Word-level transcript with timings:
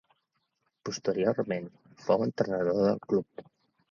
Posteriorment 0.89 1.69
fou 2.07 2.25
entrenador 2.27 2.83
del 2.87 2.99
club. 3.13 3.45